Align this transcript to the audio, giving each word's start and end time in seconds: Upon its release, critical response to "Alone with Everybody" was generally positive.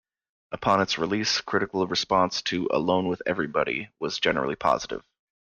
Upon 0.51 0.81
its 0.81 0.97
release, 0.97 1.41
critical 1.41 1.85
response 1.85 2.41
to 2.49 2.67
"Alone 2.73 3.07
with 3.07 3.21
Everybody" 3.27 3.91
was 3.99 4.17
generally 4.17 4.55
positive. 4.55 5.03